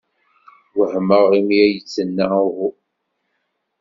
[0.77, 2.69] Wehmeɣ imi ay d-tenna uhu.